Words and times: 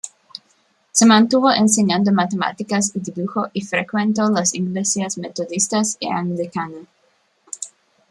Se 0.91 1.05
mantuvo 1.05 1.51
enseñando 1.51 2.11
Matemáticas 2.11 2.91
y 2.95 3.01
Dibujo 3.01 3.49
y 3.53 3.61
frecuentó 3.61 4.31
las 4.31 4.55
iglesias 4.55 5.19
metodista 5.19 5.79
y 5.99 6.07
anglicana. 6.07 6.77